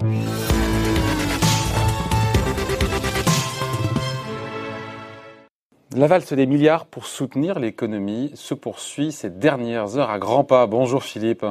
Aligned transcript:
La 0.00 0.06
valse 6.06 6.32
des 6.32 6.46
milliards 6.46 6.86
pour 6.86 7.04
soutenir 7.04 7.58
l'économie 7.58 8.30
se 8.34 8.54
poursuit 8.54 9.12
ces 9.12 9.28
dernières 9.28 9.98
heures 9.98 10.08
à 10.08 10.18
grands 10.18 10.44
pas. 10.44 10.66
Bonjour 10.66 11.02
Philippe. 11.02 11.44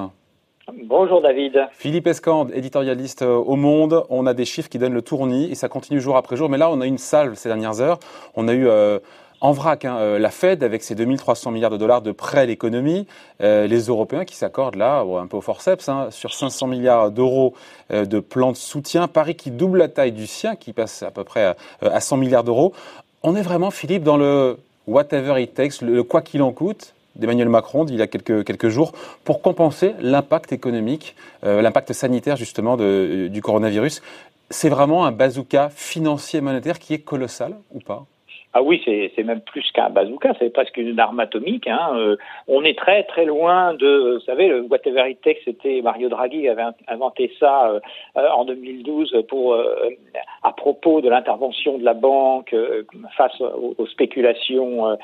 Bonjour 0.86 1.22
David. 1.22 1.60
Philippe 1.74 2.08
Escande, 2.08 2.50
éditorialiste 2.52 3.21
au 3.21 3.55
Monde. 3.55 4.04
On 4.09 4.25
a 4.25 4.34
des 4.34 4.46
chiffres 4.46 4.70
qui 4.70 4.79
donnent 4.79 4.93
le 4.93 5.04
tournis 5.04 5.52
et 5.52 5.55
ça 5.55 5.70
continue 5.70 6.02
jour 6.02 6.18
après 6.18 6.36
jour. 6.36 6.50
Mais 6.50 6.57
là, 6.57 6.71
on 6.71 6.81
a 6.81 6.88
une 6.88 6.97
salve 6.97 7.36
ces 7.36 7.50
dernières 7.50 7.81
heures. 7.81 8.00
On 8.36 8.47
a 8.47 8.54
eu 8.54 8.68
euh, 8.68 8.97
en 9.42 9.52
vrac 9.52 9.86
hein, 9.86 9.98
euh, 9.98 10.20
la 10.20 10.30
Fed 10.30 10.64
avec 10.64 10.84
ses 10.84 10.96
2300 10.96 11.52
milliards 11.52 11.72
de 11.72 11.78
dollars 11.78 12.02
de 12.02 12.12
prêts 12.12 12.40
à 12.40 12.46
l'économie. 12.46 13.08
les 13.40 13.80
Européens 13.80 14.26
qui 14.26 14.36
s'accordent 14.36 14.76
là, 14.76 15.02
un 15.02 15.28
peu 15.28 15.38
au 15.38 15.42
forceps, 15.42 15.88
hein, 15.90 16.08
sur 16.12 16.34
500 16.34 16.68
milliards 16.68 17.12
d'euros 17.12 17.54
de 17.90 18.20
plans 18.20 18.52
de 18.52 18.58
soutien. 18.58 19.08
Paris 19.08 19.36
qui 19.36 19.52
double 19.52 19.80
la 19.80 19.88
taille 19.88 20.12
du 20.12 20.27
sien, 20.27 20.55
qui 20.55 20.73
passe 20.73 21.04
à 21.04 21.12
peu 21.12 21.23
près 21.23 21.55
à 21.82 21.99
100 21.99 22.18
milliards 22.18 22.44
d'euros. 22.44 22.73
On 23.23 23.36
est 23.36 23.41
vraiment, 23.41 23.72
Philippe, 23.72 24.04
dans 24.04 24.18
le 24.18 24.58
whatever 24.88 25.41
it 25.41 25.54
takes, 25.54 25.82
le 25.82 26.04
quoi 26.04 26.21
qu'il 26.21 26.41
en 26.41 26.52
coûte 26.52 26.94
d'Emmanuel 27.16 27.49
Macron 27.49 27.85
il 27.85 27.96
y 27.96 28.02
a 28.02 28.08
quelques, 28.08 28.70
jours 28.70 28.94
pour 29.24 29.41
compenser 29.41 29.94
l'impact 29.99 30.52
économique, 30.52 31.16
euh, 31.44 31.62
l'impact 31.62 31.94
sanitaire 31.94 32.38
justement 32.38 32.77
du 32.77 33.41
coronavirus. 33.41 34.02
C'est 34.49 34.70
vraiment 34.70 35.05
un 35.05 35.12
bazooka 35.12 35.70
financier 35.70 36.41
monétaire 36.41 36.80
qui 36.80 36.94
est 36.94 36.99
colossal 36.99 37.55
ou 37.71 37.80
pas? 37.80 38.05
Ah 38.53 38.63
oui, 38.63 38.81
c'est 38.84 39.23
même 39.23 39.41
plus 39.41 39.71
qu'un 39.73 39.91
bazooka, 39.91 40.34
c'est 40.39 40.52
presque 40.52 40.77
une 40.77 40.99
arme 40.99 41.20
atomique. 41.20 41.67
Hein. 41.67 41.91
Euh, 41.94 42.17
on 42.48 42.63
est 42.63 42.76
très 42.76 43.03
très 43.03 43.26
loin 43.26 43.76
de, 43.76 44.16
vous 44.16 44.26
savez, 44.26 44.48
le 44.48 44.62
whatever 44.62 45.07
it 45.07 45.21
takes, 45.21 45.41
c'était 45.45 45.81
Mario 45.84 46.09
Draghi 46.09 46.41
qui 46.41 46.49
avait 46.49 46.63
inventé 46.88 47.31
ça 47.40 47.70
euh, 47.70 47.80
euh, 48.17 48.27
en 48.30 48.45
2012 48.45 49.23
pour 49.27 49.55
à 50.41 50.52
propos 50.52 51.02
de 51.02 51.09
l'intervention 51.09 51.77
de 51.77 51.84
la 51.84 51.93
banque 51.93 52.55
face 53.15 53.40
aux, 53.40 53.85
spéculations 53.85 54.98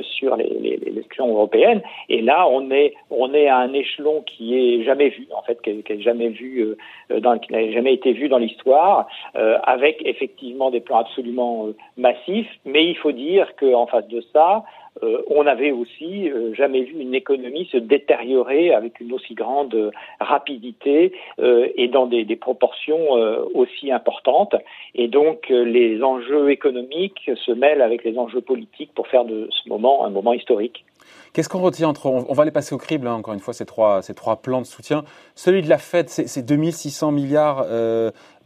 sur 0.00 0.36
les, 0.36 0.48
les, 0.48 0.76
les 0.76 1.04
européennes. 1.18 1.82
Et 2.08 2.20
là, 2.20 2.48
on 2.48 2.70
est 2.70 2.94
on 3.10 3.32
est 3.32 3.46
à 3.46 3.58
un 3.58 3.72
échelon 3.74 4.22
qui 4.22 4.56
est 4.58 4.84
jamais 4.84 5.10
vu, 5.10 5.28
en 5.36 5.42
fait, 5.42 5.60
qui, 5.62 5.70
n'est 5.72 6.00
jamais 6.00 6.28
vu, 6.30 6.76
dans, 7.10 7.38
qui 7.38 7.52
n'a 7.52 7.70
jamais 7.70 7.94
été 7.94 8.12
vu 8.12 8.28
dans 8.28 8.38
l'histoire, 8.38 9.06
avec 9.34 10.02
effectivement 10.04 10.70
des 10.70 10.80
plans 10.80 10.98
absolument 10.98 11.68
massifs, 11.96 12.50
mais 12.64 12.87
il 12.90 12.96
faut 12.96 13.12
dire 13.12 13.54
qu'en 13.56 13.86
face 13.86 14.08
de 14.08 14.22
ça, 14.32 14.64
euh, 15.02 15.22
on 15.28 15.44
n'avait 15.44 15.70
aussi 15.70 16.28
euh, 16.28 16.54
jamais 16.54 16.82
vu 16.82 17.00
une 17.00 17.14
économie 17.14 17.68
se 17.70 17.76
détériorer 17.76 18.72
avec 18.72 19.00
une 19.00 19.12
aussi 19.12 19.34
grande 19.34 19.74
euh, 19.74 19.90
rapidité 20.20 21.12
et 21.38 21.88
dans 21.88 22.06
des, 22.06 22.24
proportions 22.36 23.10
aussi 23.54 23.90
importantes. 23.90 24.54
Et 24.94 25.08
donc 25.08 25.48
les 25.48 26.02
enjeux 26.02 26.50
économiques 26.50 27.30
se 27.34 27.52
mêlent 27.52 27.82
avec 27.82 28.04
les 28.04 28.18
enjeux 28.18 28.40
politiques 28.40 28.92
pour 28.94 29.08
faire 29.08 29.24
de 29.24 29.48
ce 29.50 29.68
moment 29.68 30.04
un 30.04 30.10
moment 30.10 30.32
historique. 30.32 30.84
Qu'est-ce 31.32 31.48
qu'on 31.48 31.60
retient 31.60 31.88
entre 31.88 32.06
on 32.06 32.32
va 32.32 32.44
les 32.44 32.50
passer 32.50 32.74
au 32.74 32.78
crible 32.78 33.06
hein, 33.06 33.14
encore 33.14 33.34
une 33.34 33.40
fois 33.40 33.54
ces 33.54 33.66
trois 33.66 34.02
ces 34.02 34.14
trois 34.14 34.36
plans 34.36 34.60
de 34.60 34.66
soutien. 34.66 35.04
Celui 35.34 35.62
de 35.62 35.68
la 35.68 35.78
Fed, 35.78 36.08
c'est 36.08 36.44
2600 36.44 37.12
milliards, 37.12 37.66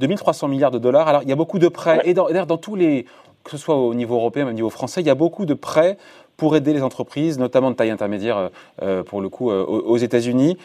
2300 0.00 0.48
milliards 0.48 0.70
de 0.70 0.78
dollars. 0.78 1.08
Alors 1.08 1.22
il 1.22 1.28
y 1.28 1.32
a 1.32 1.36
beaucoup 1.36 1.58
de 1.58 1.68
prêts 1.68 2.00
et 2.04 2.14
dans, 2.14 2.28
dans 2.30 2.58
tous 2.58 2.76
les 2.76 3.04
que 3.44 3.50
ce 3.50 3.56
soit 3.56 3.76
au 3.76 3.94
niveau 3.94 4.14
européen, 4.16 4.44
même 4.44 4.52
au 4.52 4.56
niveau 4.56 4.70
français, 4.70 5.00
il 5.00 5.06
y 5.06 5.10
a 5.10 5.14
beaucoup 5.14 5.46
de 5.46 5.54
prêts 5.54 5.96
pour 6.36 6.56
aider 6.56 6.72
les 6.72 6.82
entreprises, 6.82 7.38
notamment 7.38 7.70
de 7.70 7.76
taille 7.76 7.90
intermédiaire, 7.90 8.36
euh, 8.36 8.48
euh, 8.82 9.02
pour 9.02 9.20
le 9.20 9.28
coup, 9.28 9.50
euh, 9.50 9.64
aux 9.64 9.96
États-Unis. 9.96 10.56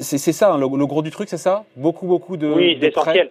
C'est 0.00 0.18
ça, 0.18 0.52
hein, 0.52 0.58
le, 0.58 0.86
gros 0.86 1.02
du 1.02 1.10
truc, 1.10 1.28
c'est 1.28 1.36
ça? 1.36 1.64
Beaucoup, 1.76 2.06
beaucoup 2.06 2.36
de, 2.36 2.48
oui, 2.48 2.76
de 2.76 2.88
prêts 2.88 3.30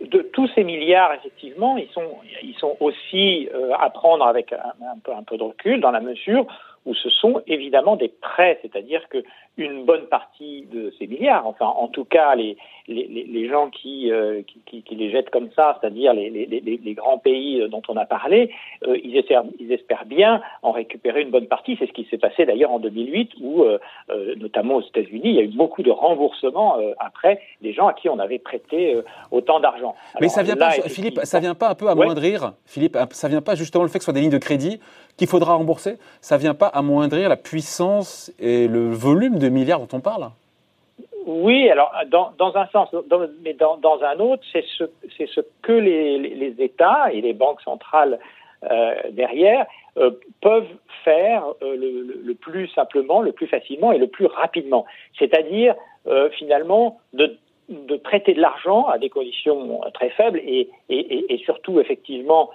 de 0.00 0.22
tous 0.32 0.48
ces 0.54 0.64
milliards, 0.64 1.12
effectivement, 1.12 1.76
ils 1.76 1.88
sont, 1.92 2.16
ils 2.42 2.56
sont 2.58 2.76
aussi 2.80 3.46
à 3.78 3.90
prendre 3.90 4.26
avec 4.26 4.52
un, 4.52 4.98
peu, 5.04 5.12
un 5.12 5.22
peu 5.22 5.36
de 5.36 5.42
recul, 5.42 5.80
dans 5.80 5.90
la 5.90 6.00
mesure 6.00 6.46
où 6.86 6.94
ce 6.94 7.10
sont 7.10 7.42
évidemment 7.46 7.96
des 7.96 8.08
prêts, 8.08 8.58
c'est-à-dire 8.62 9.06
que 9.10 9.18
une 9.56 9.84
bonne 9.84 10.06
partie 10.06 10.66
de 10.72 10.92
ces 10.98 11.06
milliards, 11.06 11.46
enfin 11.46 11.66
en 11.66 11.88
tout 11.88 12.04
cas 12.04 12.34
les, 12.34 12.56
les, 12.88 13.26
les 13.28 13.48
gens 13.48 13.70
qui, 13.70 14.12
euh, 14.12 14.42
qui, 14.66 14.82
qui, 14.82 14.94
les 14.94 15.10
jettent 15.10 15.30
comme 15.30 15.48
ça, 15.56 15.78
c'est-à-dire 15.80 16.12
les, 16.12 16.30
les, 16.30 16.94
grands 16.94 17.18
pays 17.18 17.66
dont 17.70 17.82
on 17.88 17.96
a 17.96 18.04
parlé, 18.04 18.50
euh, 18.86 18.98
ils, 19.02 19.16
espèrent, 19.16 19.44
ils 19.58 19.72
espèrent 19.72 20.04
bien 20.04 20.40
en 20.62 20.72
récupérer 20.72 21.22
une 21.22 21.30
bonne 21.30 21.46
partie. 21.46 21.76
C'est 21.78 21.86
ce 21.86 21.92
qui 21.92 22.06
s'est 22.10 22.18
passé 22.18 22.44
d'ailleurs 22.44 22.70
en 22.70 22.78
2008 22.78 23.32
où, 23.40 23.64
euh, 23.64 23.78
notamment 24.36 24.76
aux 24.76 24.82
États-Unis, 24.82 25.22
il 25.24 25.34
y 25.34 25.40
a 25.40 25.42
eu 25.42 25.48
beaucoup 25.48 25.82
de 25.82 25.90
remboursements 25.90 26.76
après 26.98 27.40
des 27.62 27.72
gens 27.72 27.88
à 27.88 27.94
qui 27.94 28.08
on 28.08 28.18
avait 28.18 28.38
prêté 28.38 28.96
autant 29.30 29.60
d'argent. 29.60 29.94
Mais 30.20 30.28
ça 30.28 30.42
vient 30.42 30.56
pas, 30.56 30.70
Philippe, 30.70 31.20
ça 31.24 31.40
vient 31.40 31.54
pas 31.54 31.70
un 31.70 31.74
peu 31.74 31.88
amoindrir, 31.88 32.52
Philippe, 32.66 32.96
ça 33.10 33.28
vient 33.28 33.42
pas 33.42 33.54
justement 33.54 33.84
le 33.84 33.88
fait 33.88 33.98
que 33.98 34.04
ce 34.04 34.06
soit 34.06 34.14
des 34.14 34.20
lignes 34.20 34.30
de 34.30 34.38
crédit 34.38 34.80
qu'il 35.16 35.26
faudra 35.26 35.54
rembourser, 35.54 35.96
ça 36.20 36.36
vient 36.36 36.54
pas 36.54 36.66
amoindrir 36.66 37.28
la 37.28 37.36
puissance 37.36 38.30
et 38.38 38.68
le 38.68 38.90
volume 38.90 39.38
de 39.38 39.45
milliards 39.50 39.80
dont 39.80 39.96
on 39.96 40.00
parle 40.00 40.30
oui, 41.26 41.68
alors 41.68 41.92
dans, 42.06 42.56
un 42.56 42.66
sens, 42.68 42.88
mais 43.42 43.52
dans, 43.52 44.00
un 44.02 44.20
autre, 44.20 44.44
c'est 44.52 44.64
ce, 44.78 45.40
que 45.60 45.72
les, 45.72 46.54
États 46.60 47.12
et 47.12 47.20
les 47.20 47.32
banques 47.32 47.60
centrales 47.62 48.20
euh, 48.70 48.94
derrière 49.10 49.66
euh, 49.98 50.12
peuvent 50.40 50.68
faire 51.04 51.44
euh, 51.62 51.76
le, 51.76 52.34
plus 52.34 52.68
simplement, 52.68 53.20
le 53.20 53.32
plus 53.32 53.48
facilement 53.48 53.90
et 53.90 53.98
le 53.98 54.06
plus 54.06 54.26
rapidement. 54.26 54.86
C'est-à-dire 55.18 55.74
finalement 56.32 57.00
de 57.12 57.36
de 57.68 57.96
prêter 57.96 58.32
de 58.32 58.40
l'argent 58.40 58.84
à 58.84 58.96
des 58.96 59.10
conditions 59.10 59.80
très 59.92 60.10
faibles 60.10 60.38
et, 60.38 60.70
et, 60.88 61.38
surtout 61.44 61.80
effectivement 61.80 62.50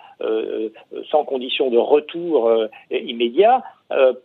sans 1.10 1.26
condition 1.26 1.70
de 1.70 1.78
retour 1.78 2.50
immédiat 2.90 3.62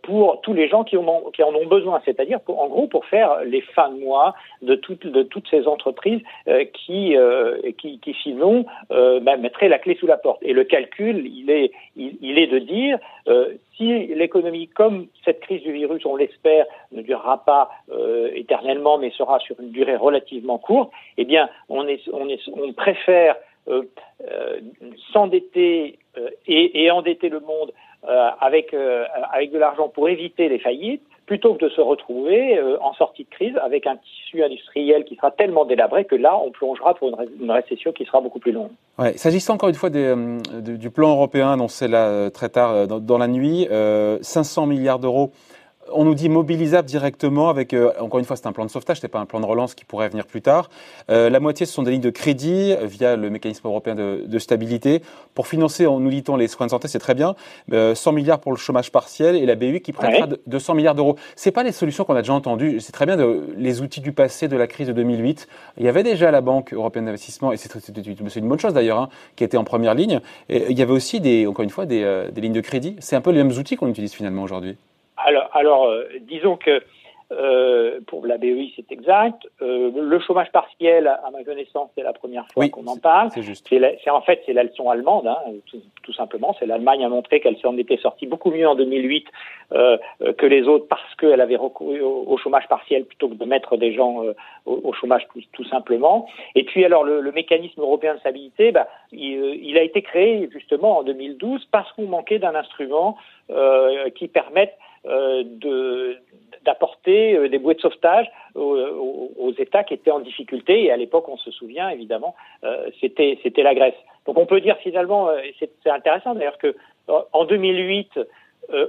pour 0.03 0.41
tous 0.41 0.53
les 0.53 0.67
gens 0.67 0.83
qui, 0.83 0.97
ont, 0.97 1.31
qui 1.31 1.43
en 1.43 1.53
ont 1.53 1.65
besoin, 1.65 2.01
c'est-à-dire 2.05 2.39
en 2.47 2.67
gros 2.67 2.87
pour 2.87 3.05
faire 3.05 3.43
les 3.45 3.61
fins 3.61 3.89
de 3.89 3.99
mois 3.99 4.33
de, 4.61 4.75
toutes 4.75 5.05
de 5.05 5.23
toutes 5.23 5.47
ces 5.49 5.67
entreprises 5.67 6.21
qui, 6.73 7.15
qui, 7.77 7.99
qui, 7.99 8.15
sinon 8.23 8.65
bah, 8.89 9.37
mettraient 9.37 9.69
la 9.69 9.79
clé 9.79 9.95
sous 9.99 10.07
la 10.07 10.17
porte. 10.17 10.39
Et 10.41 10.53
le 10.53 10.63
calcul, 10.63 11.25
il 11.25 11.49
est, 11.49 11.71
il, 11.95 12.39
est 12.39 12.47
de 12.47 12.59
dire 12.59 12.97
si 13.75 14.07
l'économie, 14.07 14.67
comme 14.67 15.07
cette 15.25 15.41
crise 15.41 15.63
du 15.63 15.71
virus, 15.71 16.05
on 16.05 16.15
l'espère, 16.15 16.65
ne 16.91 17.01
durera 17.01 17.43
pas 17.43 17.69
éternellement, 18.33 18.97
mais 18.97 19.11
sera 19.11 19.39
sur 19.39 19.59
une 19.59 19.71
durée 19.71 19.95
relativement 19.95 20.57
courte, 20.57 20.91
eh 21.17 21.25
bien, 21.25 21.49
on, 21.69 21.87
est, 21.87 22.01
on, 22.11 22.27
est, 22.29 22.39
on 22.53 22.73
préfère 22.73 23.35
euh, 23.67 23.83
euh, 24.31 24.61
s'endetter 25.11 25.99
euh, 26.17 26.29
et, 26.47 26.83
et, 26.83 26.89
endetter 26.89 27.27
le 27.27 27.41
monde 27.41 27.73
avec, 28.03 28.75
avec 29.33 29.51
de 29.51 29.57
l'argent 29.57 29.89
pour 29.89 30.07
éviter 30.07 30.49
les 30.49 30.59
faillites, 30.59 31.01
plutôt 31.25 31.55
que 31.55 31.65
de 31.65 31.69
se 31.69 31.81
retrouver 31.81 32.57
en 32.81 32.93
sortie 32.93 33.25
de 33.25 33.29
crise 33.29 33.57
avec 33.61 33.85
un 33.85 33.97
tissu 33.97 34.43
industriel 34.43 35.03
qui 35.03 35.15
sera 35.15 35.31
tellement 35.31 35.65
délabré 35.65 36.05
que 36.05 36.15
là, 36.15 36.37
on 36.37 36.51
plongera 36.51 36.93
pour 36.93 37.09
une, 37.41 37.51
récession 37.51 37.91
qui 37.91 38.05
sera 38.05 38.21
beaucoup 38.21 38.39
plus 38.39 38.53
longue. 38.53 38.69
S'agissant 39.15 39.55
encore 39.55 39.69
une 39.69 39.75
fois 39.75 39.89
du 39.89 40.89
plan 40.89 41.09
européen 41.09 41.51
annoncé 41.51 41.87
là 41.87 42.29
très 42.29 42.49
tard 42.49 42.87
dans, 42.87 42.99
dans 42.99 43.17
la 43.17 43.27
nuit, 43.27 43.67
500 44.21 44.67
milliards 44.67 44.99
d'euros 44.99 45.31
on 45.91 46.05
nous 46.05 46.15
dit 46.15 46.29
mobilisable 46.29 46.87
directement 46.87 47.49
avec, 47.49 47.73
euh, 47.73 47.91
encore 47.99 48.19
une 48.19 48.25
fois, 48.25 48.35
c'est 48.35 48.47
un 48.47 48.51
plan 48.51 48.65
de 48.65 48.69
sauvetage, 48.69 48.99
c'est 48.99 49.07
pas 49.07 49.19
un 49.19 49.25
plan 49.25 49.39
de 49.39 49.45
relance 49.45 49.75
qui 49.75 49.85
pourrait 49.85 50.09
venir 50.09 50.25
plus 50.25 50.41
tard. 50.41 50.69
Euh, 51.09 51.29
la 51.29 51.39
moitié, 51.39 51.65
ce 51.65 51.73
sont 51.73 51.83
des 51.83 51.91
lignes 51.91 52.01
de 52.01 52.09
crédit 52.09 52.73
euh, 52.73 52.85
via 52.85 53.15
le 53.15 53.29
mécanisme 53.29 53.67
européen 53.67 53.95
de, 53.95 54.39
stabilité 54.39 55.01
pour 55.33 55.47
financer, 55.47 55.85
nous 55.85 56.09
dit-on, 56.09 56.35
les 56.35 56.47
soins 56.47 56.67
de 56.67 56.71
santé, 56.71 56.87
c'est 56.87 56.99
très 56.99 57.15
bien. 57.15 57.35
100 57.71 58.11
milliards 58.11 58.39
pour 58.39 58.51
le 58.51 58.57
chômage 58.57 58.91
partiel 58.91 59.35
et 59.35 59.45
la 59.47 59.55
BU 59.55 59.79
qui 59.79 59.91
prêtera 59.91 60.27
200 60.45 60.75
milliards 60.75 60.93
d'euros. 60.93 61.15
C'est 61.35 61.51
pas 61.51 61.63
les 61.63 61.71
solutions 61.71 62.03
qu'on 62.03 62.15
a 62.15 62.21
déjà 62.21 62.33
entendues. 62.33 62.79
C'est 62.79 62.91
très 62.91 63.07
bien 63.07 63.17
de, 63.17 63.47
les 63.57 63.81
outils 63.81 63.99
du 63.99 64.11
passé 64.11 64.47
de 64.47 64.55
la 64.55 64.67
crise 64.67 64.87
de 64.87 64.93
2008. 64.93 65.47
Il 65.77 65.85
y 65.85 65.89
avait 65.89 66.03
déjà 66.03 66.29
la 66.29 66.41
Banque 66.41 66.71
européenne 66.71 67.05
d'investissement 67.05 67.51
et 67.51 67.57
c'est 67.57 68.35
une 68.35 68.47
bonne 68.47 68.59
chose 68.59 68.73
d'ailleurs, 68.73 68.99
hein, 68.99 69.09
qui 69.35 69.43
était 69.43 69.57
en 69.57 69.63
première 69.63 69.95
ligne. 69.95 70.21
Et 70.49 70.65
il 70.69 70.77
y 70.77 70.83
avait 70.83 70.93
aussi 70.93 71.19
des, 71.19 71.47
encore 71.47 71.63
une 71.63 71.71
fois, 71.71 71.87
des, 71.87 72.27
des 72.31 72.41
lignes 72.41 72.53
de 72.53 72.61
crédit. 72.61 72.95
C'est 72.99 73.15
un 73.15 73.21
peu 73.21 73.31
les 73.31 73.43
mêmes 73.43 73.57
outils 73.57 73.75
qu'on 73.75 73.89
utilise 73.89 74.13
finalement 74.13 74.43
aujourd'hui. 74.43 74.77
Alors, 75.27 75.49
alors 75.51 75.83
euh, 75.87 76.05
disons 76.21 76.55
que 76.55 76.81
euh, 77.29 77.99
pour 78.07 78.25
la 78.25 78.37
BEI, 78.37 78.71
c'est 78.77 78.89
exact. 78.91 79.47
Euh, 79.61 79.91
le 79.93 80.19
chômage 80.19 80.49
partiel, 80.53 81.07
à 81.07 81.29
ma 81.31 81.43
connaissance, 81.43 81.89
c'est 81.93 82.03
la 82.03 82.13
première 82.13 82.47
fois 82.53 82.69
qu'on 82.69 82.87
en 82.87 82.95
parle. 82.95 83.31
C'est 83.33 83.41
juste. 83.41 83.67
C'est 83.69 84.09
en 84.09 84.21
fait, 84.21 84.41
c'est 84.45 84.53
la 84.53 84.63
leçon 84.63 84.89
allemande, 84.89 85.27
hein, 85.27 85.37
tout, 86.03 86.13
simplement. 86.13 86.55
C'est 86.57 86.65
l'Allemagne 86.65 87.03
a 87.03 87.09
montré 87.09 87.41
qu'elle 87.41 87.57
s'en 87.57 87.77
était 87.77 87.97
sortie 87.97 88.27
beaucoup 88.27 88.49
mieux 88.49 88.65
en 88.65 88.75
2008 88.75 89.27
euh, 89.73 89.97
que 90.37 90.45
les 90.45 90.69
autres 90.69 90.87
parce 90.87 91.15
qu'elle 91.15 91.41
avait 91.41 91.57
recouru 91.57 91.99
au, 91.99 92.37
chômage 92.37 92.67
partiel 92.69 93.03
plutôt 93.03 93.27
que 93.27 93.33
de 93.33 93.43
mettre 93.43 93.75
des 93.75 93.93
gens 93.93 94.23
euh, 94.23 94.33
au, 94.65 94.93
chômage 94.93 95.27
tout, 95.51 95.65
simplement. 95.65 96.27
Et 96.55 96.63
puis 96.63 96.85
alors, 96.85 97.03
le, 97.03 97.19
le 97.19 97.31
mécanisme 97.33 97.81
européen 97.81 98.15
de 98.15 98.19
stabilité, 98.19 98.71
bah, 98.71 98.87
il, 99.11 99.59
il, 99.63 99.77
a 99.77 99.81
été 99.81 100.01
créé 100.01 100.49
justement 100.53 100.99
en 100.99 101.03
2012 101.03 101.67
parce 101.73 101.91
qu'on 101.91 102.07
manquait 102.07 102.39
d'un 102.39 102.55
instrument 102.55 103.17
qui 104.15 104.27
permette 104.27 104.73
d'apporter 106.65 107.49
des 107.49 107.59
bouées 107.59 107.75
de 107.75 107.81
sauvetage 107.81 108.29
aux, 108.55 109.53
États 109.57 109.83
qui 109.83 109.93
étaient 109.93 110.11
en 110.11 110.19
difficulté. 110.19 110.83
Et 110.83 110.91
à 110.91 110.97
l'époque, 110.97 111.29
on 111.29 111.37
se 111.37 111.51
souvient 111.51 111.89
évidemment, 111.89 112.35
c'était 112.99 113.39
c'était 113.43 113.63
la 113.63 113.73
Grèce. 113.73 113.95
Donc 114.25 114.37
on 114.37 114.45
peut 114.45 114.61
dire 114.61 114.77
finalement, 114.77 115.29
c'est 115.59 115.89
intéressant 115.89 116.35
d'ailleurs 116.35 116.57
que 116.57 116.75
en 117.07 117.45
2008, 117.45 118.19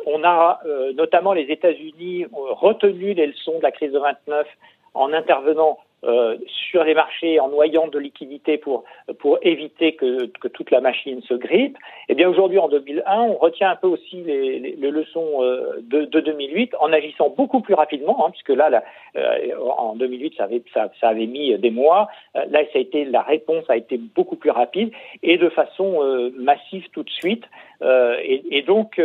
on 0.07 0.25
a 0.25 0.61
notamment 0.95 1.33
les 1.33 1.51
États-Unis 1.51 2.27
retenu 2.33 3.15
les 3.15 3.29
leçons 3.29 3.59
de 3.59 3.63
la 3.63 3.71
crise 3.71 3.93
de 3.93 3.99
29 3.99 4.47
en 4.95 5.13
intervenant 5.13 5.79
euh, 6.05 6.37
sur 6.71 6.85
les 6.85 6.95
marchés 6.95 7.41
en 7.41 7.49
noyant 7.49 7.89
de 7.89 7.99
liquidités 7.99 8.57
pour, 8.57 8.85
pour 9.19 9.37
éviter 9.43 9.97
que, 9.97 10.27
que 10.27 10.47
toute 10.47 10.71
la 10.71 10.81
machine 10.81 11.21
se 11.23 11.35
grippe. 11.35 11.77
Eh 12.09 12.15
bien 12.15 12.29
aujourd'hui, 12.29 12.61
en 12.61 12.69
2001, 12.69 13.23
on 13.23 13.35
retient 13.35 13.71
un 13.71 13.77
peu 13.77 13.89
aussi 13.89 14.23
les, 14.23 14.61
les, 14.61 14.91
leçons 14.93 15.43
euh, 15.43 15.81
de, 15.83 16.05
de, 16.05 16.21
2008 16.21 16.77
en 16.79 16.93
agissant 16.93 17.31
beaucoup 17.31 17.61
plus 17.61 17.75
rapidement, 17.75 18.25
hein, 18.25 18.31
puisque 18.31 18.51
là, 18.51 18.71
là 18.71 18.85
euh, 19.17 19.57
en 19.77 19.97
2008, 19.97 20.35
ça 20.37 20.45
avait, 20.45 20.63
ça, 20.73 20.89
ça, 21.01 21.09
avait 21.09 21.27
mis 21.27 21.59
des 21.59 21.71
mois. 21.71 22.07
là, 22.35 22.61
ça 22.73 22.79
a 22.79 22.79
été, 22.79 23.05
la 23.05 23.23
réponse 23.23 23.65
a 23.69 23.77
été 23.77 23.99
beaucoup 23.99 24.37
plus 24.37 24.51
rapide 24.51 24.93
et 25.25 25.37
de 25.37 25.49
façon 25.49 26.31
massive 26.37 26.87
tout 26.93 27.03
de 27.03 27.11
suite. 27.11 27.45
Et, 27.83 28.43
et, 28.57 28.63
donc, 28.63 29.01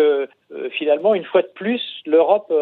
finalement, 0.71 1.15
une 1.15 1.25
fois 1.25 1.41
de 1.41 1.49
plus, 1.55 1.81
l'Europe 2.05 2.53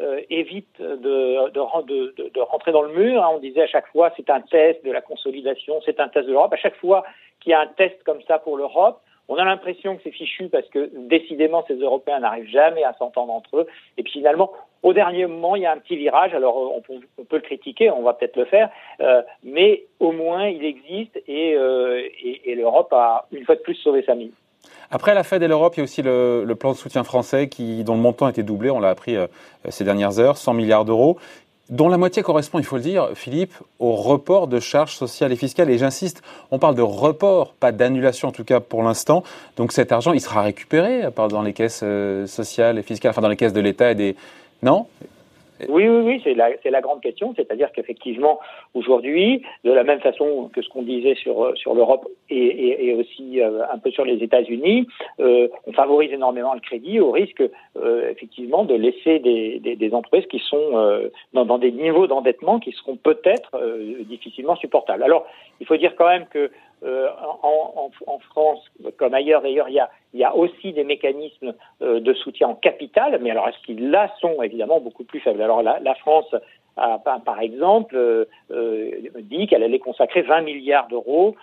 euh, 0.00 0.20
évite 0.30 0.80
de, 0.80 0.96
de, 0.96 2.12
de, 2.14 2.30
de, 2.30 2.40
rentrer 2.40 2.72
dans 2.72 2.82
le 2.82 2.92
mur. 2.92 3.22
Hein. 3.22 3.30
On 3.34 3.38
disait 3.38 3.62
à 3.62 3.66
chaque 3.66 3.88
fois 3.88 4.12
c'est 4.16 4.30
un 4.30 4.40
test 4.40 4.84
de 4.84 4.92
la 4.92 5.00
consolidation, 5.00 5.80
c'est 5.84 6.00
un 6.00 6.08
test 6.08 6.26
de 6.26 6.32
l'Europe. 6.32 6.52
À 6.52 6.56
chaque 6.56 6.76
fois 6.76 7.04
qu'il 7.40 7.50
y 7.50 7.54
a 7.54 7.60
un 7.60 7.66
test 7.66 8.02
comme 8.04 8.22
ça 8.22 8.38
pour 8.38 8.56
l'Europe, 8.56 9.00
on 9.28 9.36
a 9.36 9.44
l'impression 9.44 9.96
que 9.96 10.02
c'est 10.04 10.10
fichu 10.10 10.48
parce 10.48 10.68
que 10.68 10.90
décidément 11.08 11.64
ces 11.68 11.74
Européens 11.74 12.20
n'arrivent 12.20 12.48
jamais 12.48 12.82
à 12.82 12.94
s'entendre 12.94 13.32
entre 13.32 13.58
eux. 13.58 13.66
Et 13.96 14.02
puis 14.02 14.12
finalement, 14.12 14.52
au 14.82 14.92
dernier 14.92 15.26
moment, 15.26 15.56
il 15.56 15.62
y 15.62 15.66
a 15.66 15.72
un 15.72 15.78
petit 15.78 15.96
virage. 15.96 16.34
Alors 16.34 16.74
on 16.74 16.80
peut, 16.80 17.00
on 17.18 17.24
peut 17.24 17.36
le 17.36 17.42
critiquer, 17.42 17.90
on 17.90 18.02
va 18.02 18.14
peut-être 18.14 18.36
le 18.36 18.46
faire, 18.46 18.70
euh, 19.00 19.22
mais 19.42 19.84
au 20.00 20.12
moins 20.12 20.46
il 20.46 20.64
existe 20.64 21.20
et, 21.26 21.54
euh, 21.54 22.00
et, 22.22 22.52
et 22.52 22.54
l'Europe 22.54 22.92
a 22.92 23.26
une 23.32 23.44
fois 23.44 23.56
de 23.56 23.60
plus 23.60 23.74
sauvé 23.74 24.02
sa 24.02 24.14
mise. 24.14 24.32
Après 24.90 25.14
la 25.14 25.22
Fed 25.22 25.42
et 25.42 25.48
l'Europe, 25.48 25.74
il 25.76 25.80
y 25.80 25.82
a 25.82 25.84
aussi 25.84 26.02
le, 26.02 26.54
plan 26.58 26.72
de 26.72 26.76
soutien 26.76 27.04
français 27.04 27.48
qui, 27.48 27.84
dont 27.84 27.94
le 27.94 28.00
montant 28.00 28.26
a 28.26 28.30
été 28.30 28.42
doublé, 28.42 28.70
on 28.70 28.80
l'a 28.80 28.88
appris 28.88 29.16
euh, 29.16 29.26
ces 29.68 29.84
dernières 29.84 30.18
heures, 30.18 30.38
100 30.38 30.54
milliards 30.54 30.84
d'euros, 30.86 31.18
dont 31.68 31.88
la 31.88 31.98
moitié 31.98 32.22
correspond, 32.22 32.58
il 32.58 32.64
faut 32.64 32.76
le 32.76 32.82
dire, 32.82 33.10
Philippe, 33.14 33.52
au 33.78 33.92
report 33.92 34.46
de 34.46 34.58
charges 34.58 34.94
sociales 34.94 35.32
et 35.32 35.36
fiscales. 35.36 35.68
Et 35.68 35.76
j'insiste, 35.76 36.22
on 36.50 36.58
parle 36.58 36.74
de 36.74 36.82
report, 36.82 37.52
pas 37.52 37.72
d'annulation 37.72 38.28
en 38.28 38.32
tout 38.32 38.44
cas 38.44 38.60
pour 38.60 38.82
l'instant. 38.82 39.22
Donc 39.56 39.72
cet 39.72 39.92
argent, 39.92 40.14
il 40.14 40.20
sera 40.20 40.40
récupéré 40.40 41.02
dans 41.28 41.42
les 41.42 41.52
caisses 41.52 41.80
euh, 41.82 42.26
sociales 42.26 42.78
et 42.78 42.82
fiscales, 42.82 43.10
enfin 43.10 43.20
dans 43.20 43.28
les 43.28 43.36
caisses 43.36 43.52
de 43.52 43.60
l'État 43.60 43.90
et 43.90 43.94
des... 43.94 44.16
Non? 44.62 44.86
Oui, 45.68 45.88
oui, 45.88 46.02
oui, 46.04 46.20
c'est 46.24 46.34
la, 46.70 46.80
grande 46.80 47.00
question. 47.00 47.34
C'est-à-dire 47.36 47.72
qu'effectivement, 47.72 48.38
aujourd'hui, 48.74 49.42
de 49.64 49.72
la 49.72 49.84
même 49.84 50.00
façon 50.00 50.50
que 50.52 50.62
ce 50.62 50.68
qu'on 50.68 50.82
disait 50.82 51.14
sur, 51.16 51.56
sur 51.56 51.74
l'Europe 51.74 52.06
et, 52.30 52.94
aussi 52.94 53.40
euh, 53.40 53.62
un 53.72 53.78
peu 53.78 53.90
sur 53.90 54.04
les 54.04 54.22
États-Unis, 54.22 54.86
euh, 55.20 55.48
on 55.66 55.72
favorise 55.72 56.12
énormément 56.12 56.54
le 56.54 56.60
crédit 56.60 57.00
au 57.00 57.10
risque, 57.10 57.42
euh, 57.76 58.10
effectivement, 58.10 58.64
de 58.64 58.74
laisser 58.74 59.18
des, 59.18 59.90
entreprises 59.92 60.26
qui 60.26 60.38
sont 60.38 60.70
euh, 60.74 61.08
dans, 61.32 61.58
des 61.58 61.72
niveaux 61.72 62.06
d'endettement 62.06 62.58
qui 62.60 62.72
seront 62.72 62.96
peut-être 62.96 63.54
euh, 63.54 64.02
difficilement 64.04 64.56
supportables. 64.56 65.02
Alors, 65.02 65.26
il 65.60 65.66
faut 65.66 65.76
dire 65.76 65.94
quand 65.96 66.08
même 66.08 66.26
que 66.26 66.50
euh, 66.84 67.08
en, 67.42 67.90
en, 68.06 68.18
France, 68.18 68.64
comme 68.96 69.14
ailleurs. 69.14 69.42
D'ailleurs, 69.42 69.68
il 69.68 69.74
y 69.74 69.80
a, 69.80 69.90
y 70.14 70.24
a 70.24 70.34
aussi 70.34 70.72
des 70.72 70.84
mécanismes 70.84 71.54
euh, 71.82 72.00
de 72.00 72.14
soutien 72.14 72.48
en 72.48 72.54
capital, 72.54 73.18
mais 73.20 73.30
alors 73.30 73.48
est-ce 73.48 73.58
qu'ils 73.64 73.90
là 73.90 74.12
sont? 74.20 74.42
Évidemment 74.42 74.80
beaucoup 74.80 75.04
plus 75.04 75.20
faibles. 75.20 75.42
Alors 75.42 75.62
la, 75.62 75.80
la 75.80 75.94
France 75.96 76.34
a, 76.76 76.98
par 76.98 77.40
exemple, 77.40 77.96
euh, 77.96 78.94
dit 79.20 79.46
qu'elle 79.46 79.62
allait 79.62 79.78
consacrer 79.78 80.22
20 80.22 80.42
milliards 80.42 80.88
d'euros 80.88 81.34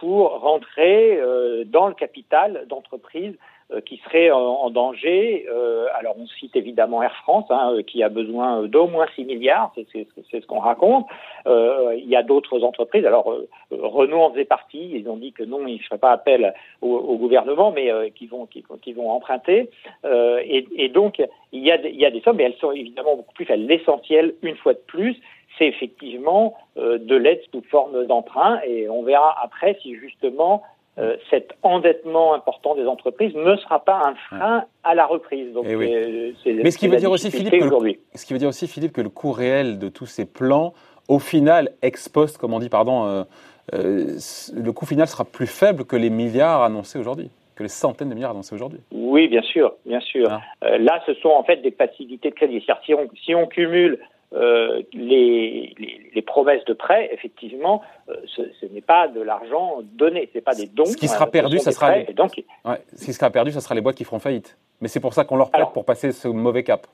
pour 0.00 0.40
rentrer 0.40 1.20
dans 1.66 1.88
le 1.88 1.92
capital 1.92 2.64
d'entreprises 2.66 3.34
euh, 3.34 3.59
qui 3.84 3.98
serait 3.98 4.30
en, 4.30 4.70
danger. 4.70 5.46
Euh, 5.50 5.86
alors 5.94 6.16
on 6.18 6.26
cite 6.26 6.56
évidemment 6.56 7.02
Air 7.02 7.14
France, 7.22 7.46
hein, 7.50 7.72
euh, 7.74 7.82
qui 7.82 8.02
a 8.02 8.08
besoin 8.08 8.62
d'au 8.64 8.86
moins 8.86 9.06
6 9.14 9.24
milliards, 9.24 9.72
c'est 9.74 10.40
ce 10.40 10.46
qu'on 10.46 10.58
raconte. 10.58 11.06
il 11.46 12.08
y 12.08 12.16
a 12.16 12.22
d'autres 12.22 12.62
entreprises. 12.64 13.06
Alors 13.06 13.32
Renault 13.70 14.22
en 14.22 14.30
faisait 14.32 14.44
partie. 14.44 14.90
Ils 14.92 15.08
ont 15.08 15.16
dit 15.16 15.32
que 15.32 15.44
non, 15.44 15.66
ils 15.66 15.76
ne 15.76 15.82
feraient 15.82 15.98
pas 15.98 16.10
appel 16.10 16.54
au, 16.80 17.16
gouvernement, 17.16 17.70
mais 17.70 17.90
vont 18.30 18.46
qui, 18.46 18.92
vont 18.92 19.10
emprunter. 19.10 19.70
Et, 20.04 20.88
donc 20.88 21.22
il 21.52 21.62
y 21.64 21.70
a 21.70 21.76
il 21.76 22.00
y 22.00 22.06
a 22.06 22.10
des 22.10 22.20
sommes, 22.20 22.36
mais 22.36 22.44
elles 22.44 22.60
sont 22.60 22.72
évidemment 22.72 23.16
beaucoup 23.16 23.34
plus. 23.34 23.46
L'essentiel, 23.46 24.34
une 24.42 24.56
fois 24.56 24.74
de 24.74 24.82
plus, 24.86 25.16
c'est 25.58 25.66
effectivement 25.66 26.54
de 26.76 27.16
l'aide 27.16 27.42
sous 27.52 27.62
forme 27.70 28.06
d'emprunt 28.06 28.60
et 28.66 28.88
on 28.88 29.02
verra 29.02 29.36
après 29.42 29.78
si 29.82 29.94
justement 29.96 30.62
euh, 30.98 31.16
cet 31.30 31.52
endettement 31.62 32.34
important 32.34 32.74
des 32.74 32.84
entreprises 32.86 33.34
ne 33.34 33.56
sera 33.56 33.84
pas 33.84 34.02
un 34.04 34.14
frein 34.28 34.64
à 34.82 34.94
la 34.94 35.06
reprise. 35.06 35.52
Donc, 35.52 35.64
eh 35.68 35.74
euh, 35.74 36.32
Mais 36.62 36.70
ce 36.70 36.78
qui 36.78 36.88
veut 36.88 36.96
dire 36.96 37.10
aussi, 37.10 37.30
Philippe, 37.30 37.52
que 37.52 37.84
le, 37.84 37.94
ce 38.14 38.26
qui 38.26 38.32
veut 38.32 38.38
dire 38.38 38.48
aussi, 38.48 38.66
Philippe, 38.66 38.92
que 38.92 39.00
le 39.00 39.08
coût 39.08 39.32
réel 39.32 39.78
de 39.78 39.88
tous 39.88 40.06
ces 40.06 40.26
plans, 40.26 40.74
au 41.08 41.18
final, 41.18 41.70
ex 41.82 42.08
post, 42.08 42.38
comme 42.38 42.54
on 42.54 42.58
dit, 42.58 42.68
pardon, 42.68 43.04
euh, 43.06 43.24
le 43.72 44.70
coût 44.72 44.84
final 44.84 45.06
sera 45.06 45.24
plus 45.24 45.46
faible 45.46 45.84
que 45.84 45.96
les 45.96 46.10
milliards 46.10 46.62
annoncés 46.62 46.98
aujourd'hui 46.98 47.30
que 47.56 47.64
les 47.64 47.68
centaines 47.68 48.08
de 48.08 48.14
milliards 48.14 48.30
annoncés 48.30 48.54
aujourd'hui. 48.54 48.80
Oui, 48.90 49.28
bien 49.28 49.42
sûr, 49.42 49.74
bien 49.84 50.00
sûr. 50.00 50.28
Ah. 50.30 50.78
là, 50.78 51.02
ce 51.04 51.12
sont 51.14 51.28
en 51.28 51.44
fait 51.44 51.56
des 51.56 51.72
facilités 51.72 52.30
de 52.30 52.34
crédit. 52.34 52.64
Si 52.86 52.94
on, 52.94 53.06
si 53.22 53.34
on 53.34 53.46
cumule 53.46 53.98
euh, 54.32 54.82
les, 54.92 55.74
les, 55.78 56.10
les, 56.14 56.22
promesses 56.22 56.64
de 56.64 56.72
prêt, 56.72 57.10
effectivement, 57.12 57.82
euh, 58.08 58.14
ce, 58.26 58.42
ce 58.60 58.66
n'est 58.66 58.80
pas 58.80 59.08
de 59.08 59.20
l'argent 59.20 59.80
donné, 59.82 60.28
ce 60.32 60.38
n'est 60.38 60.42
pas 60.42 60.54
des 60.54 60.66
dons. 60.66 60.84
Ce 60.84 60.96
qui 60.96 61.08
sera 61.08 61.26
euh, 61.26 61.30
perdu, 61.30 61.58
ça 61.58 61.72
sera 61.72 61.96
les... 61.96 62.12
donc... 62.12 62.40
ouais, 62.64 62.80
ce 62.94 63.04
qui 63.04 63.12
sera 63.12 63.30
perdu, 63.30 63.50
ça 63.50 63.60
sera 63.60 63.74
les 63.74 63.80
boîtes 63.80 63.96
qui 63.96 64.04
feront 64.04 64.20
faillite. 64.20 64.56
Mais 64.80 64.88
c'est 64.88 65.00
pour 65.00 65.14
ça 65.14 65.24
qu'on 65.24 65.36
leur 65.36 65.50
prête 65.50 65.70
pour 65.74 65.84
passer 65.84 66.12
ce 66.12 66.28
mauvais 66.28 66.62
cap. 66.62 66.86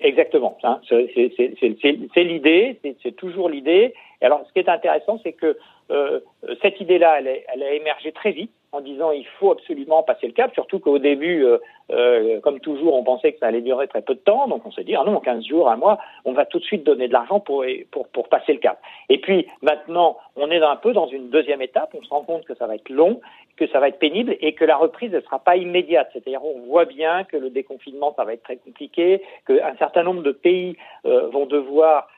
Exactement. 0.00 0.56
Hein, 0.62 0.80
c'est 0.88 2.24
l'idée, 2.24 2.78
c'est 3.02 3.16
toujours 3.16 3.48
l'idée. 3.48 3.94
Alors, 4.20 4.44
ce 4.46 4.52
qui 4.52 4.58
est 4.58 4.68
intéressant, 4.68 5.18
c'est 5.22 5.32
que 5.32 5.58
euh, 5.90 6.20
cette 6.62 6.80
idée-là, 6.80 7.18
elle, 7.18 7.42
elle, 7.52 7.62
a 7.62 7.72
émergé 7.72 8.12
très 8.12 8.32
vite 8.32 8.52
en 8.74 8.80
disant 8.80 9.12
il 9.12 9.26
faut 9.38 9.52
absolument 9.52 10.02
passer 10.02 10.26
le 10.26 10.32
cap, 10.32 10.52
surtout 10.52 10.80
qu'au 10.80 10.98
début, 10.98 11.44
euh, 11.44 11.58
euh, 11.92 12.40
comme 12.40 12.58
toujours, 12.58 12.94
on 12.94 13.04
pensait 13.04 13.32
que 13.32 13.38
ça 13.38 13.46
allait 13.46 13.60
durer 13.60 13.86
très 13.86 14.02
peu 14.02 14.14
de 14.14 14.20
temps, 14.20 14.48
donc 14.48 14.66
on 14.66 14.72
s'est 14.72 14.82
dit 14.82 14.96
ah 14.96 15.04
non, 15.06 15.20
15 15.20 15.46
jours, 15.46 15.70
un 15.70 15.76
mois, 15.76 15.98
on 16.24 16.32
va 16.32 16.44
tout 16.44 16.58
de 16.58 16.64
suite 16.64 16.84
donner 16.84 17.06
de 17.06 17.12
l'argent 17.12 17.38
pour, 17.38 17.64
pour, 17.92 18.08
pour 18.08 18.28
passer 18.28 18.52
le 18.52 18.58
cap. 18.58 18.80
Et 19.08 19.18
puis 19.18 19.46
maintenant, 19.62 20.16
on 20.36 20.50
est 20.50 20.60
un 20.60 20.76
peu 20.76 20.92
dans 20.92 21.06
une 21.06 21.30
deuxième 21.30 21.62
étape, 21.62 21.94
on 21.94 22.02
se 22.02 22.10
rend 22.10 22.22
compte 22.22 22.44
que 22.44 22.54
ça 22.56 22.66
va 22.66 22.74
être 22.74 22.88
long, 22.88 23.20
que 23.56 23.68
ça 23.68 23.78
va 23.78 23.88
être 23.88 24.00
pénible 24.00 24.36
et 24.40 24.54
que 24.54 24.64
la 24.64 24.76
reprise 24.76 25.12
ne 25.12 25.20
sera 25.20 25.38
pas 25.38 25.56
immédiate. 25.56 26.10
C'est-à-dire 26.12 26.44
on 26.44 26.66
voit 26.66 26.84
bien 26.84 27.22
que 27.24 27.36
le 27.36 27.50
déconfinement, 27.50 28.12
ça 28.16 28.24
va 28.24 28.34
être 28.34 28.42
très 28.42 28.56
compliqué, 28.56 29.22
qu'un 29.46 29.76
certain 29.78 30.02
nombre 30.02 30.22
de 30.22 30.32
pays 30.32 30.76
euh, 31.06 31.28
vont 31.28 31.46
devoir 31.46 32.08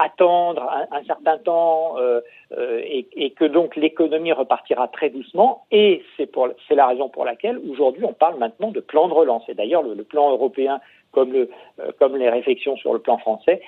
attendre 0.00 0.68
un, 0.90 1.04
certain 1.04 1.36
temps 1.38 1.96
euh, 1.98 2.20
euh, 2.56 2.80
et, 2.82 3.30
que 3.30 3.44
donc 3.44 3.76
l'économie 3.76 4.32
repartira 4.32 4.88
très 4.88 5.10
doucement. 5.10 5.64
Et 5.70 6.02
c'est 6.16 6.74
la 6.74 6.86
raison 6.86 7.08
pour 7.08 7.24
laquelle 7.24 7.58
aujourd'hui 7.70 8.04
on 8.04 8.12
parle 8.12 8.38
maintenant 8.38 8.70
de 8.70 8.80
plan 8.80 9.08
de 9.08 9.12
relance. 9.12 9.42
Et 9.48 9.54
d'ailleurs 9.54 9.82
le, 9.82 10.02
plan 10.02 10.30
européen 10.30 10.80
euh, 11.16 11.46
comme 11.98 12.16
les 12.16 12.30
réflexions 12.30 12.76
sur 12.76 12.92
le 12.92 12.98
plan 12.98 13.18
français 13.18 13.60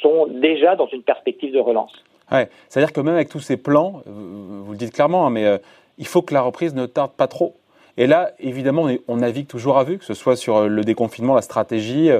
sont 0.00 0.26
déjà 0.26 0.74
dans 0.74 0.88
une 0.88 1.02
perspective 1.02 1.52
de 1.52 1.60
relance. 1.60 1.92
Ouais, 2.32 2.48
c'est-à-dire 2.68 2.92
que 2.92 3.00
même 3.00 3.14
avec 3.14 3.28
tous 3.28 3.40
ces 3.40 3.58
plans, 3.58 4.00
vous, 4.06 4.72
le 4.72 4.78
dites 4.78 4.94
clairement, 4.94 5.26
hein, 5.26 5.30
mais 5.30 5.60
il 5.98 6.06
faut 6.06 6.22
que 6.22 6.32
la 6.32 6.40
reprise 6.40 6.74
ne 6.74 6.86
tarde 6.86 7.12
pas 7.12 7.26
trop. 7.26 7.54
Et 7.96 8.06
là, 8.06 8.30
évidemment, 8.40 8.88
on, 9.06 9.16
navigue 9.18 9.46
toujours 9.46 9.78
à 9.78 9.84
vue, 9.84 9.98
que 9.98 10.04
ce 10.04 10.14
soit 10.14 10.34
sur 10.34 10.66
le 10.66 10.82
déconfinement, 10.82 11.34
la 11.34 11.42
stratégie, 11.42 12.10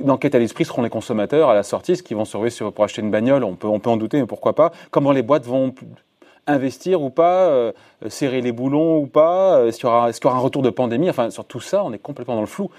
d'enquête 0.00 0.34
à 0.34 0.38
l'esprit 0.38 0.64
seront 0.64 0.82
les 0.82 0.90
consommateurs 0.90 1.48
à 1.50 1.54
la 1.54 1.62
sortie, 1.62 1.96
ce 1.96 2.02
qui 2.02 2.14
vont 2.14 2.24
surveiller 2.24 2.50
sur, 2.50 2.72
pour 2.72 2.84
acheter 2.84 3.02
une 3.02 3.10
bagnole. 3.10 3.44
On 3.44 3.54
peut, 3.54 3.68
on 3.68 3.80
peut 3.80 3.90
en 3.90 3.96
douter, 3.96 4.20
mais 4.20 4.26
pourquoi 4.26 4.54
pas 4.54 4.72
Comment 4.90 5.12
les 5.12 5.22
boîtes 5.22 5.44
vont 5.44 5.74
investir 6.46 7.02
ou 7.02 7.10
pas, 7.10 7.48
euh, 7.48 7.72
serrer 8.08 8.40
les 8.40 8.52
boulons 8.52 8.98
ou 8.98 9.06
pas 9.06 9.66
Est-ce 9.66 9.78
qu'il 9.78 9.88
y, 9.88 9.92
aura, 9.92 10.08
est 10.08 10.24
y 10.24 10.26
aura 10.26 10.36
un 10.36 10.40
retour 10.40 10.62
de 10.62 10.70
pandémie? 10.70 11.10
Enfin, 11.10 11.30
sur 11.30 11.44
tout 11.44 11.60
ça, 11.60 11.84
on 11.84 11.92
est 11.92 11.98
complètement 11.98 12.34
dans 12.34 12.40
le 12.40 12.46
flou. 12.46 12.70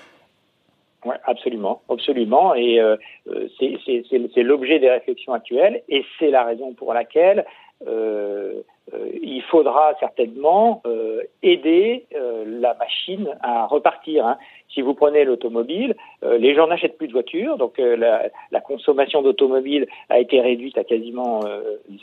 Oui, 1.06 1.16
absolument, 1.24 1.82
absolument. 1.90 2.56
Et 2.56 2.80
euh, 2.80 2.98
euh 3.30 3.48
c'est 3.58 4.44
l'objet 4.44 4.80
des 4.80 4.90
réflexions 4.90 5.34
actuelles, 5.34 5.82
et 5.88 6.04
c'est 6.18 6.30
la 6.30 6.44
raison 6.44 6.74
pour 6.74 6.94
laquelle 6.94 7.46
euh, 7.88 8.62
euh, 8.94 9.10
il 9.22 9.42
faudra 9.44 9.94
certainement 10.00 10.82
euh, 10.86 11.22
aider 11.44 12.06
la 12.46 12.74
machine 12.74 13.30
à 13.42 13.66
repartir. 13.68 14.26
Hein. 14.26 14.38
Si 14.74 14.82
vous 14.82 14.94
prenez 14.94 15.26
l'automobile, 15.26 15.96
les 16.22 16.54
gens 16.54 16.68
n'achètent 16.68 16.98
plus 16.98 17.08
de 17.08 17.14
voitures, 17.14 17.58
donc 17.58 17.80
la, 17.80 18.30
la, 18.52 18.62
consommation 18.62 19.24
d'automobile 19.24 19.88
a 20.10 20.20
été 20.20 20.40
réduite 20.42 20.78
à 20.78 20.84
quasiment 20.84 21.40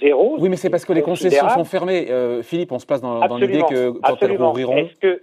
zéro. 0.01 0.35
Oui, 0.39 0.49
mais 0.49 0.57
c'est 0.57 0.69
parce 0.69 0.85
que 0.85 0.93
les 0.93 1.03
concessions 1.03 1.49
sont 1.49 1.65
fermées. 1.65 2.09
Philippe, 2.43 2.73
on 2.73 2.81
se 2.81 2.87
place 2.87 3.01
dans, 3.01 3.21
dans 3.27 3.37
l'idée 3.37 3.63
que 3.71 3.91
quand 3.91 4.21
elles 4.21 4.37
rouvriront... 4.37 4.77
Est-ce 4.77 4.97
que 4.97 5.23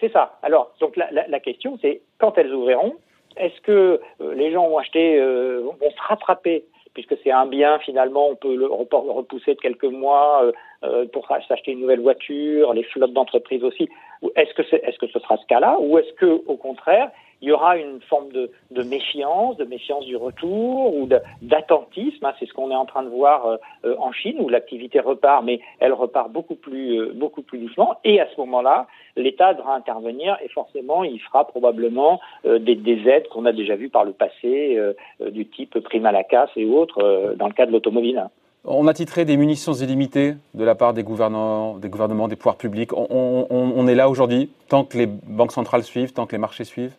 c'est 0.00 0.12
ça. 0.12 0.38
Alors, 0.42 0.72
donc 0.80 0.96
la, 0.96 1.40
question, 1.40 1.78
c'est 1.82 2.00
quand 2.18 2.38
elles 2.38 2.52
ouvriront, 2.52 2.94
est-ce 3.36 3.60
que 3.60 4.00
euh, 4.20 4.34
les 4.34 4.50
gens 4.50 4.66
vont 4.68 4.78
acheter, 4.78 5.18
euh, 5.20 5.60
vont 5.62 5.90
se 5.90 6.08
rattraper 6.08 6.64
puisque 6.94 7.14
c'est 7.22 7.30
un 7.30 7.46
bien 7.46 7.78
finalement, 7.78 8.28
on 8.28 8.34
peut 8.34 8.56
le 8.56 8.66
repousser 8.66 9.54
de 9.54 9.60
quelques 9.60 9.84
mois 9.84 10.50
euh, 10.82 11.06
pour 11.12 11.28
s'acheter 11.28 11.70
une 11.70 11.80
nouvelle 11.80 12.00
voiture, 12.00 12.74
les 12.74 12.82
flottes 12.82 13.12
d'entreprise 13.12 13.62
aussi. 13.62 13.88
Est-ce 14.36 14.54
que, 14.54 14.62
est, 14.62 14.82
est-ce 14.84 14.98
que 14.98 15.06
ce 15.08 15.18
sera 15.18 15.36
ce 15.36 15.46
cas-là, 15.46 15.76
ou 15.80 15.98
est-ce 15.98 16.12
que 16.14 16.42
au 16.46 16.56
contraire, 16.56 17.10
il 17.42 17.48
y 17.48 17.52
aura 17.52 17.76
une 17.78 18.00
forme 18.02 18.30
de, 18.32 18.50
de 18.70 18.82
méfiance, 18.82 19.56
de 19.56 19.64
méfiance 19.64 20.04
du 20.04 20.16
retour 20.16 20.94
ou 20.94 21.08
d'attentisme. 21.42 22.24
Hein, 22.24 22.32
c'est 22.38 22.46
ce 22.46 22.52
qu'on 22.52 22.70
est 22.70 22.76
en 22.76 22.84
train 22.84 23.02
de 23.02 23.08
voir 23.08 23.46
euh, 23.46 23.56
euh, 23.86 23.96
en 23.98 24.12
Chine 24.12 24.36
où 24.40 24.48
l'activité 24.48 25.00
repart, 25.00 25.42
mais 25.44 25.60
elle 25.78 25.92
repart 25.92 26.30
beaucoup 26.30 26.54
plus, 26.54 27.00
euh, 27.00 27.12
beaucoup 27.14 27.42
plus 27.42 27.58
doucement. 27.58 27.96
Et 28.04 28.20
à 28.20 28.28
ce 28.28 28.40
moment-là, 28.40 28.86
l'État 29.16 29.54
devra 29.54 29.74
intervenir 29.74 30.36
et 30.44 30.48
forcément, 30.48 31.02
il 31.02 31.18
fera 31.20 31.46
probablement 31.46 32.20
des, 32.44 32.74
des, 32.74 33.08
aides 33.08 33.28
qu'on 33.28 33.44
a 33.44 33.52
déjà 33.52 33.74
vues 33.74 33.88
par 33.88 34.04
le 34.04 34.12
passé, 34.12 34.78
du 35.20 35.46
type 35.46 35.78
prime 35.80 36.06
à 36.06 36.12
la 36.12 36.22
casse 36.22 36.50
et 36.56 36.64
autres, 36.64 37.34
dans 37.36 37.46
le 37.46 37.52
cas 37.52 37.66
de 37.66 37.72
l'automobile. 37.72 38.28
On 38.64 38.86
a 38.88 38.92
titré 38.92 39.24
des 39.24 39.38
munitions 39.38 39.72
illimitées 39.72 40.34
de 40.52 40.64
la 40.64 40.74
part 40.74 40.92
des 40.92 41.02
gouvernements, 41.02 41.78
des, 41.78 41.88
gouvernements, 41.88 42.28
des 42.28 42.36
pouvoirs 42.36 42.56
publics. 42.56 42.92
On, 42.92 43.86
est 43.88 43.94
là 43.94 44.10
aujourd'hui, 44.10 44.50
tant 44.68 44.84
que 44.84 44.98
les 44.98 45.06
banques 45.06 45.52
centrales 45.52 45.82
suivent, 45.82 46.12
tant 46.12 46.26
que 46.26 46.32
les 46.32 46.38
marchés 46.38 46.64
suivent? 46.64 46.94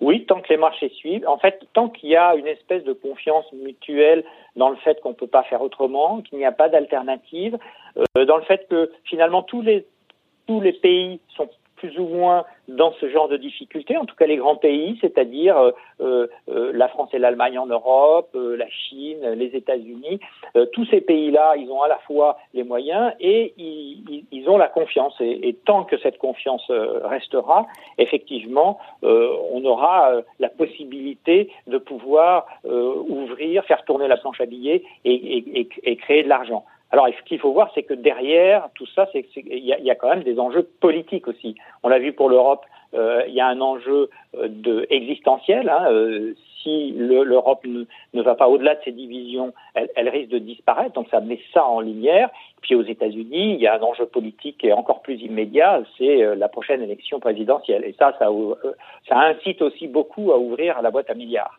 Oui, 0.00 0.24
tant 0.24 0.40
que 0.40 0.48
les 0.48 0.56
marchés 0.56 0.88
suivent. 0.88 1.28
En 1.28 1.36
fait, 1.36 1.60
tant 1.74 1.88
qu'il 1.88 2.08
y 2.08 2.16
a 2.16 2.34
une 2.34 2.46
espèce 2.46 2.82
de 2.84 2.94
confiance 2.94 3.44
mutuelle 3.52 4.24
dans 4.56 4.70
le 4.70 4.76
fait 4.76 5.00
qu'on 5.02 5.10
ne 5.10 5.14
peut 5.14 5.26
pas 5.26 5.42
faire 5.44 5.60
autrement, 5.60 6.22
qu'il 6.22 6.38
n'y 6.38 6.46
a 6.46 6.52
pas 6.52 6.70
d'alternative, 6.70 7.58
euh, 7.98 8.24
dans 8.24 8.38
le 8.38 8.42
fait 8.42 8.66
que 8.68 8.90
finalement 9.04 9.42
tous 9.42 9.62
les 9.62 9.86
tous 10.46 10.60
les 10.60 10.72
pays 10.72 11.20
sont 11.36 11.48
plus 11.82 11.98
ou 11.98 12.06
moins 12.06 12.44
dans 12.68 12.92
ce 13.00 13.08
genre 13.08 13.26
de 13.26 13.36
difficultés, 13.36 13.96
en 13.96 14.04
tout 14.04 14.14
cas 14.14 14.26
les 14.26 14.36
grands 14.36 14.54
pays, 14.54 14.96
c'est-à-dire 15.00 15.58
euh, 15.58 15.70
euh, 16.00 16.26
euh 16.48 16.70
la 16.72 16.86
France 16.86 17.10
et 17.12 17.18
l'Allemagne 17.18 17.58
en 17.58 17.66
Europe, 17.66 18.30
la 18.34 18.68
Chine, 18.68 19.32
les 19.34 19.56
États-Unis, 19.56 20.20
tous 20.72 20.86
ces 20.86 21.00
pays-là, 21.00 21.54
ils 21.56 21.68
ont 21.70 21.82
à 21.82 21.88
la 21.88 21.98
fois 22.06 22.38
les 22.54 22.62
moyens 22.62 23.12
et 23.18 23.52
ils, 23.58 24.48
ont 24.48 24.58
la 24.58 24.68
confiance. 24.68 25.14
Et, 25.20 25.56
tant 25.64 25.84
que 25.84 25.98
cette 25.98 26.18
confiance 26.18 26.64
restera, 26.70 27.66
effectivement, 27.98 28.78
on 29.02 29.64
aura 29.64 30.12
la 30.38 30.48
possibilité 30.48 31.50
de 31.66 31.78
pouvoir 31.78 32.46
ouvrir, 32.64 33.64
faire 33.64 33.84
tourner 33.84 34.08
la 34.08 34.16
planche 34.16 34.40
à 34.40 34.46
billets 34.46 34.82
et, 35.04 35.14
et, 35.14 35.68
et 35.82 35.96
créer 35.96 36.22
de 36.22 36.28
l'argent. 36.28 36.64
Alors, 36.92 37.08
ce 37.08 37.22
qu'il 37.24 37.38
faut 37.38 37.52
voir, 37.52 37.70
c'est 37.74 37.82
que 37.82 37.94
derrière 37.94 38.68
tout 38.74 38.86
ça, 38.86 39.08
c'est 39.12 39.26
il 39.34 39.64
y, 39.64 39.68
y, 39.68 39.90
a 39.90 39.94
quand 39.94 40.10
même 40.10 40.22
des 40.22 40.38
enjeux 40.38 40.68
politiques 40.80 41.26
aussi. 41.26 41.56
On 41.82 41.88
l'a 41.88 41.98
vu 41.98 42.12
pour 42.12 42.28
l'Europe, 42.28 42.66
euh, 42.94 43.22
il 43.26 43.34
y 43.34 43.40
a 43.40 43.46
un 43.46 43.60
enjeu 43.62 44.10
euh, 44.36 44.48
de 44.48 44.86
existentiel. 44.90 45.70
Hein, 45.70 45.86
euh, 45.90 46.34
si 46.62 46.92
l'Europe 46.92 47.64
ne, 47.64 47.84
ne, 48.12 48.22
va 48.22 48.34
pas 48.34 48.46
au-delà 48.46 48.74
de 48.74 48.80
ses 48.84 48.92
divisions, 48.92 49.52
elle, 49.74 49.88
elle, 49.96 50.08
risque 50.08 50.30
de 50.30 50.38
disparaître. 50.38 50.92
Donc, 50.92 51.08
ça 51.10 51.20
met 51.20 51.40
ça 51.52 51.64
en 51.64 51.80
lumière. 51.80 52.30
Puis 52.60 52.74
aux 52.74 52.84
États-Unis, 52.84 53.54
il 53.54 53.60
y 53.60 53.66
a 53.66 53.76
un 53.76 53.82
enjeu 53.82 54.06
politique 54.06 54.64
est 54.64 54.72
encore 54.72 55.02
plus 55.02 55.20
immédiat, 55.20 55.82
c'est 55.98 56.22
euh, 56.22 56.34
la 56.34 56.48
prochaine 56.48 56.82
élection 56.82 57.18
présidentielle. 57.18 57.84
Et 57.84 57.94
ça, 57.98 58.14
ça, 58.18 58.28
ça 59.08 59.18
incite 59.18 59.62
aussi 59.62 59.88
beaucoup 59.88 60.30
à 60.32 60.38
ouvrir 60.38 60.80
la 60.82 60.90
boîte 60.90 61.10
à 61.10 61.14
milliards. 61.14 61.58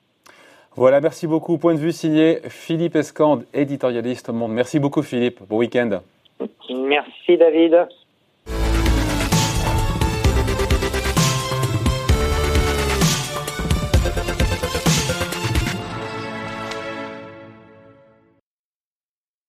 Voilà, 0.75 1.01
merci 1.01 1.27
beaucoup. 1.27 1.57
Point 1.57 1.75
de 1.75 1.79
vue 1.79 1.91
signé 1.91 2.39
Philippe 2.49 2.95
Escande, 2.95 3.45
éditorialiste 3.53 4.29
au 4.29 4.33
Monde. 4.33 4.53
Merci 4.53 4.79
beaucoup 4.79 5.03
Philippe. 5.03 5.39
Bon 5.47 5.57
week-end. 5.57 6.01
Merci 6.69 7.37
David. 7.37 7.87